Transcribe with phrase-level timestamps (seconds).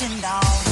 [0.00, 0.69] 见到